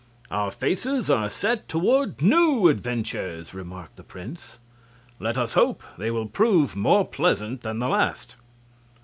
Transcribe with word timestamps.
"Our 0.31 0.49
faces 0.49 1.11
are 1.11 1.29
set 1.29 1.69
toward 1.69 2.23
new 2.23 2.69
adventures," 2.69 3.53
remarked 3.53 3.97
the 3.97 4.03
prince. 4.03 4.57
"Let 5.19 5.37
us 5.37 5.53
hope 5.53 5.83
they 5.95 6.09
will 6.09 6.25
prove 6.25 6.75
more 6.75 7.05
pleasant 7.07 7.61
than 7.61 7.77
the 7.77 7.87
last." 7.87 8.35